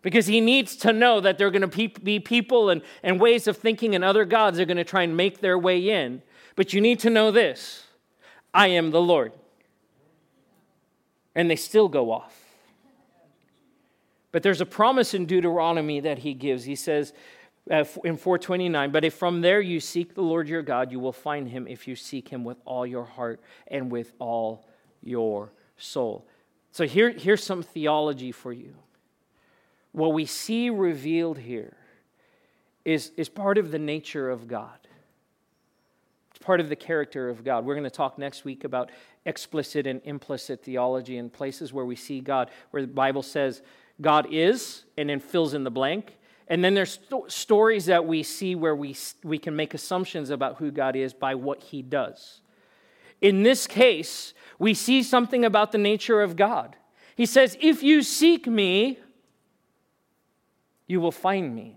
[0.03, 3.47] Because he needs to know that there are going to be people and, and ways
[3.47, 6.23] of thinking and other gods are going to try and make their way in.
[6.57, 7.85] But you need to know this
[8.53, 9.33] I am the Lord.
[11.37, 12.50] And they still go off.
[14.33, 16.65] But there's a promise in Deuteronomy that he gives.
[16.65, 17.13] He says
[17.71, 21.13] uh, in 429, But if from there you seek the Lord your God, you will
[21.13, 24.67] find him if you seek him with all your heart and with all
[25.03, 26.27] your soul.
[26.73, 28.75] So here, here's some theology for you.
[29.93, 31.77] What we see revealed here
[32.85, 34.79] is, is part of the nature of God.
[36.31, 37.65] It's part of the character of God.
[37.65, 38.91] We're going to talk next week about
[39.27, 43.63] explicit and implicit theology and places where we see God, where the Bible says
[44.01, 46.17] God is, and then fills in the blank.
[46.49, 50.57] And then there's st- stories that we see where we, we can make assumptions about
[50.57, 52.41] who God is by what he does.
[53.21, 56.77] In this case, we see something about the nature of God.
[57.15, 58.99] He says, If you seek me,
[60.87, 61.77] you will find me.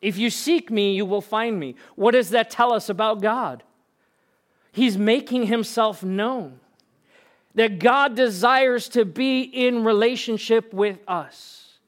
[0.00, 1.76] If you seek me, you will find me.
[1.94, 3.62] What does that tell us about God?
[4.72, 6.60] He's making himself known.
[7.54, 11.78] That God desires to be in relationship with us.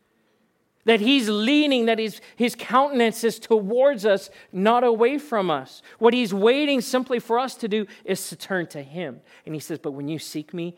[0.84, 5.80] That he's leaning, that his, his countenance is towards us, not away from us.
[5.98, 9.20] What he's waiting simply for us to do is to turn to him.
[9.46, 10.76] And he says, But when you seek me,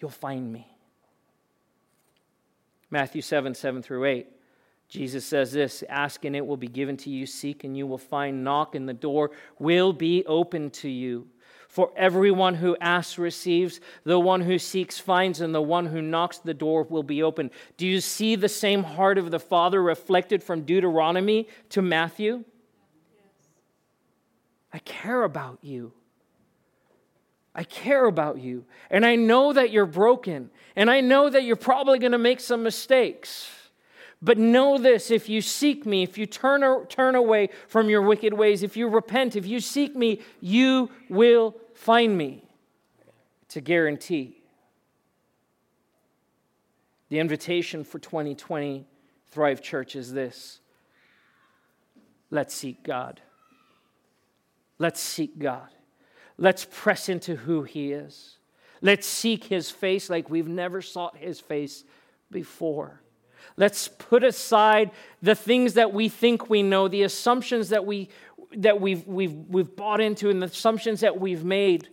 [0.00, 0.66] you'll find me.
[2.90, 4.26] Matthew 7 7 through 8.
[4.88, 7.98] Jesus says this Ask and it will be given to you, seek and you will
[7.98, 11.28] find, knock and the door will be open to you.
[11.70, 16.38] For everyone who asks receives, the one who seeks finds, and the one who knocks
[16.38, 17.50] the door will be opened.
[17.76, 22.42] Do you see the same heart of the Father reflected from Deuteronomy to Matthew?
[23.14, 23.48] Yes.
[24.72, 25.92] I care about you.
[27.54, 28.64] I care about you.
[28.90, 30.50] And I know that you're broken.
[30.74, 33.48] And I know that you're probably going to make some mistakes.
[34.22, 38.34] But know this if you seek me, if you turn, turn away from your wicked
[38.34, 42.44] ways, if you repent, if you seek me, you will find me.
[43.42, 44.36] It's a guarantee.
[47.08, 48.86] The invitation for 2020
[49.30, 50.60] Thrive Church is this
[52.30, 53.20] let's seek God.
[54.78, 55.68] Let's seek God.
[56.38, 58.38] Let's press into who He is.
[58.80, 61.84] Let's seek His face like we've never sought His face
[62.30, 63.02] before.
[63.56, 64.90] Let's put aside
[65.22, 68.08] the things that we think we know, the assumptions that, we,
[68.56, 71.88] that we've, we've, we've bought into, and the assumptions that we've made.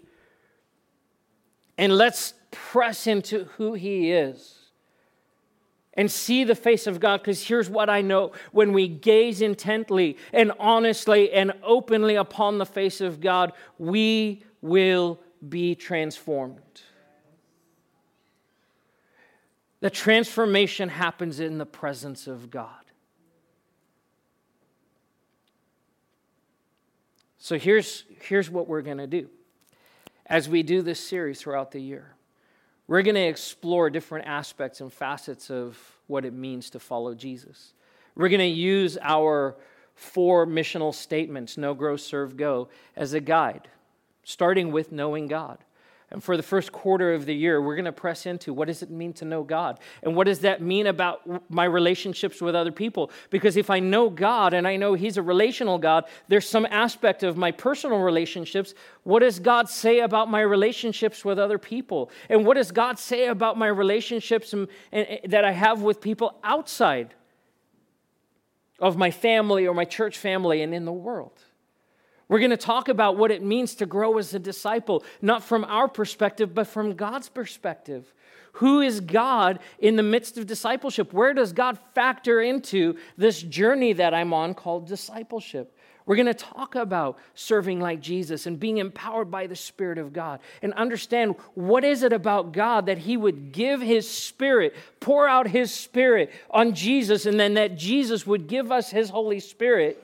[1.78, 4.58] And let's press into who He is
[5.98, 7.22] and see the face of God.
[7.22, 12.66] Because here's what I know when we gaze intently and honestly and openly upon the
[12.66, 16.82] face of God, we will be transformed.
[19.80, 22.72] The transformation happens in the presence of God.
[27.38, 29.30] So here's, here's what we're going to do
[30.26, 32.14] as we do this series throughout the year.
[32.88, 37.74] We're going to explore different aspects and facets of what it means to follow Jesus.
[38.16, 39.56] We're going to use our
[39.94, 43.68] four missional statements know, grow, serve, go as a guide,
[44.24, 45.60] starting with knowing God.
[46.10, 48.82] And for the first quarter of the year, we're going to press into what does
[48.82, 49.78] it mean to know God?
[50.02, 53.12] And what does that mean about my relationships with other people?
[53.30, 57.24] Because if I know God and I know He's a relational God, there's some aspect
[57.24, 58.74] of my personal relationships.
[59.04, 62.10] What does God say about my relationships with other people?
[62.30, 66.40] And what does God say about my relationships and, and, that I have with people
[66.42, 67.16] outside
[68.80, 71.44] of my family or my church family and in the world?
[72.30, 75.64] We're going to talk about what it means to grow as a disciple, not from
[75.64, 78.14] our perspective, but from God's perspective.
[78.54, 81.14] Who is God in the midst of discipleship?
[81.14, 85.74] Where does God factor into this journey that I'm on called discipleship?
[86.08, 90.14] We're going to talk about serving like Jesus and being empowered by the Spirit of
[90.14, 95.28] God and understand what is it about God that He would give His Spirit, pour
[95.28, 100.02] out His Spirit on Jesus, and then that Jesus would give us His Holy Spirit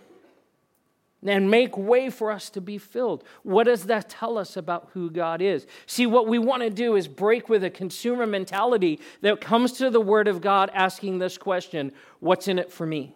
[1.25, 3.23] and make way for us to be filled.
[3.43, 5.65] What does that tell us about who God is?
[5.85, 9.89] See, what we want to do is break with a consumer mentality that comes to
[9.89, 13.15] the Word of God asking this question What's in it for me?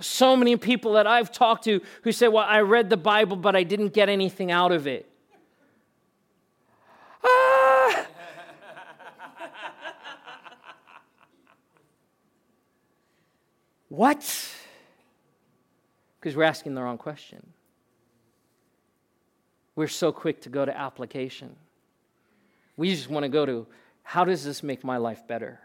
[0.00, 3.54] So many people that I've talked to who say, Well, I read the Bible, but
[3.54, 5.08] I didn't get anything out of it.
[7.24, 8.06] Ah!
[13.88, 14.24] What?
[16.24, 17.46] Because we're asking the wrong question.
[19.76, 21.54] We're so quick to go to application.
[22.78, 23.66] We just want to go to
[24.02, 25.60] how does this make my life better?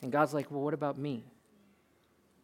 [0.00, 1.24] And God's like, well, what about me?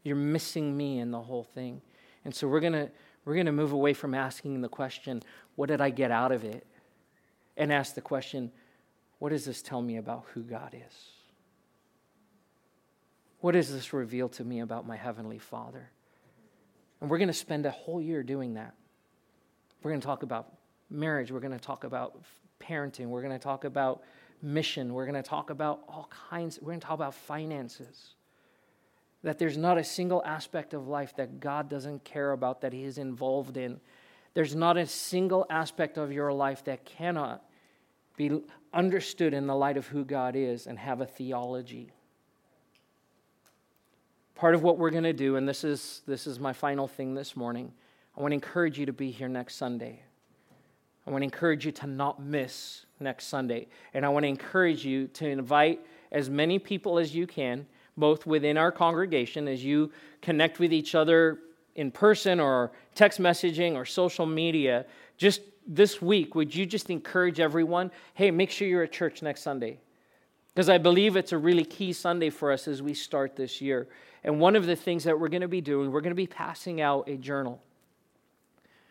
[0.03, 1.81] You're missing me in the whole thing.
[2.25, 2.91] And so we're going to
[3.25, 5.23] we're going to move away from asking the question,
[5.55, 6.67] what did I get out of it?
[7.57, 8.51] And ask the question,
[9.21, 11.11] what does this tell me about who God is?
[13.39, 15.89] What does this reveal to me about my Heavenly Father?
[17.03, 18.75] And we're going to spend a whole year doing that.
[19.83, 20.53] We're going to talk about
[20.89, 21.33] marriage.
[21.33, 22.23] We're going to talk about
[22.61, 23.07] parenting.
[23.07, 24.05] We're going to talk about
[24.41, 24.95] mission.
[24.95, 26.61] We're going to talk about all kinds.
[26.63, 28.15] We're going to talk about finances.
[29.25, 32.85] That there's not a single aspect of life that God doesn't care about, that He
[32.85, 33.81] is involved in.
[34.35, 37.43] There's not a single aspect of your life that cannot
[38.17, 38.43] be
[38.73, 41.91] understood in the light of who God is and have a theology.
[44.35, 47.15] Part of what we're going to do, and this is, this is my final thing
[47.15, 47.73] this morning,
[48.17, 50.03] I want to encourage you to be here next Sunday.
[51.07, 53.69] I want to encourage you to not miss next Sunday.
[53.95, 55.81] And I want to encourage you to invite
[56.13, 57.67] as many people as you can,
[57.97, 61.39] both within our congregation, as you connect with each other
[61.75, 64.87] in person or text messaging or social media.
[65.17, 69.43] Just this week, would you just encourage everyone hey, make sure you're at church next
[69.43, 69.79] Sunday?
[70.55, 73.89] Because I believe it's a really key Sunday for us as we start this year.
[74.23, 76.27] And one of the things that we're going to be doing, we're going to be
[76.27, 77.63] passing out a journal.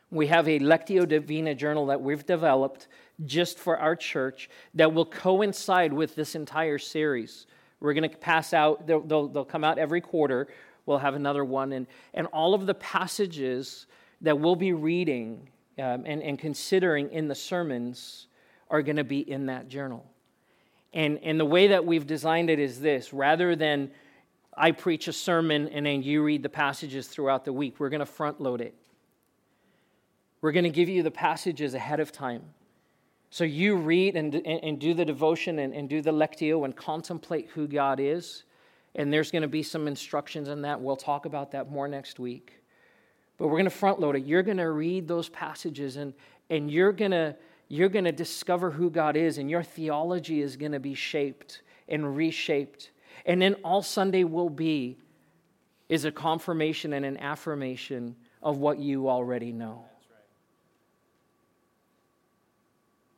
[0.10, 2.88] We have a Lectio Divina journal that we've developed
[3.26, 7.46] just for our church that will coincide with this entire series.
[7.80, 10.48] We're going to pass out, they'll, they'll, they'll, come out every quarter.
[10.86, 11.72] We'll have another one.
[11.72, 13.86] And, and all of the passages
[14.22, 15.50] that we'll be reading
[15.80, 18.28] um, and, and considering in the sermons
[18.70, 20.06] are going to be in that journal.
[20.94, 23.92] And, and the way that we've designed it is this rather than
[24.56, 28.02] I preach a sermon and then you read the passages throughout the week, we're going
[28.02, 28.76] to front load it.
[30.42, 32.44] We're going to give you the passages ahead of time.
[33.30, 36.76] So you read and, and, and do the devotion and, and do the lectio and
[36.76, 38.44] contemplate who God is.
[38.96, 40.82] And there's going to be some instructions in that.
[40.82, 42.62] We'll talk about that more next week.
[43.38, 44.26] But we're going to front load it.
[44.26, 46.14] You're going to read those passages and,
[46.50, 47.36] and you're going to
[47.72, 51.62] you're going to discover who God is, and your theology is going to be shaped
[51.88, 52.92] and reshaped.
[53.26, 54.98] And then all Sunday will be
[55.88, 59.86] is a confirmation and an affirmation of what you already know.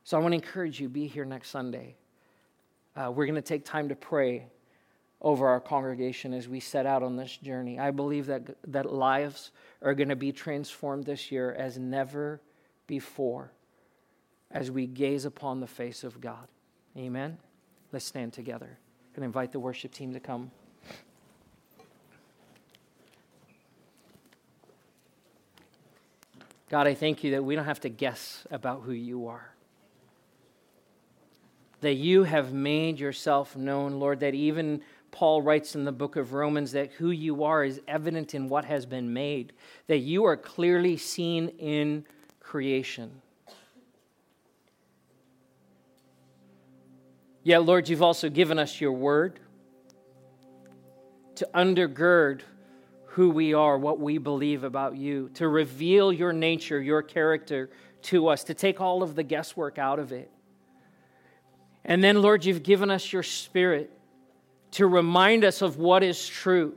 [0.04, 1.96] So I want to encourage you, be here next Sunday.
[2.94, 4.46] Uh, we're going to take time to pray
[5.20, 7.80] over our congregation as we set out on this journey.
[7.80, 9.50] I believe that, that lives
[9.82, 12.40] are going to be transformed this year as never
[12.86, 13.50] before
[14.54, 16.48] as we gaze upon the face of God.
[16.96, 17.36] Amen.
[17.92, 18.78] Let's stand together
[19.14, 20.50] and invite the worship team to come.
[26.70, 29.54] God, I thank you that we don't have to guess about who you are
[31.84, 34.80] that you have made yourself known, Lord, that even
[35.10, 38.64] Paul writes in the book of Romans that who you are is evident in what
[38.64, 39.52] has been made,
[39.86, 42.06] that you are clearly seen in
[42.40, 43.20] creation.
[47.44, 49.38] Yet, Lord, you've also given us your word
[51.34, 52.40] to undergird
[53.08, 57.68] who we are, what we believe about you, to reveal your nature, your character
[58.02, 60.30] to us, to take all of the guesswork out of it.
[61.84, 63.90] And then, Lord, you've given us your spirit
[64.72, 66.74] to remind us of what is true,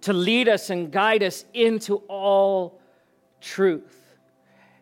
[0.00, 2.80] to lead us and guide us into all
[3.40, 3.96] truth.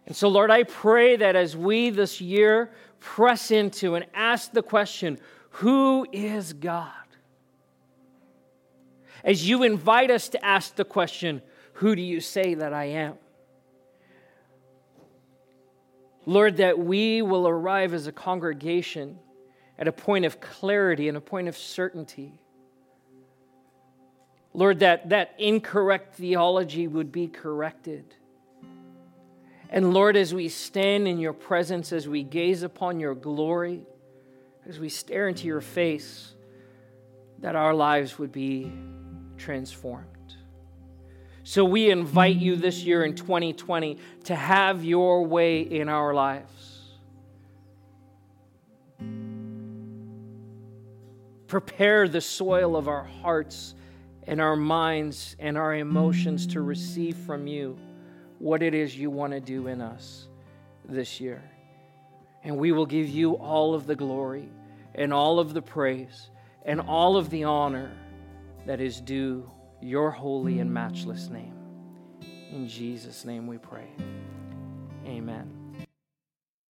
[0.06, 2.70] And so, Lord, I pray that as we this year
[3.00, 5.18] press into and ask the question,
[5.50, 6.92] Who is God?
[9.24, 11.42] As you invite us to ask the question,
[11.74, 13.14] Who do you say that I am?
[16.26, 19.18] Lord, that we will arrive as a congregation
[19.78, 22.40] at a point of clarity and a point of certainty.
[24.52, 28.14] Lord, that, that incorrect theology would be corrected.
[29.70, 33.82] And Lord, as we stand in your presence, as we gaze upon your glory,
[34.66, 36.34] as we stare into your face,
[37.40, 38.72] that our lives would be
[39.36, 40.06] transformed.
[41.44, 46.82] So we invite you this year in 2020 to have your way in our lives.
[51.46, 53.74] Prepare the soil of our hearts
[54.26, 57.78] and our minds and our emotions to receive from you
[58.38, 60.28] what it is you want to do in us
[60.88, 61.42] this year.
[62.44, 64.48] And we will give you all of the glory
[64.94, 66.30] and all of the praise
[66.64, 67.92] and all of the honor
[68.66, 71.54] that is due your holy and matchless name.
[72.50, 73.88] In Jesus' name we pray.
[75.06, 75.57] Amen.